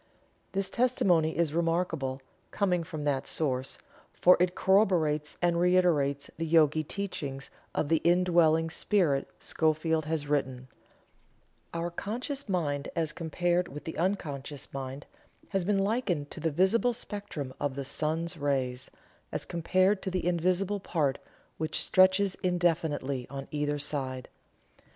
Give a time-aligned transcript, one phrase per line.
[0.53, 3.77] This testimony is remarkable, coming from that source,
[4.11, 10.67] for it corroborates and reiterates the Yogi teachings of the Indwelling Spirit Schofield has written:
[11.71, 15.05] "Our conscious mind as compared with the unconscious mind,
[15.49, 18.89] has been likened to the visible spectrum of the sun's rays,
[19.31, 21.19] as compared to the invisible part
[21.59, 24.29] which stretches indefinitely on either side.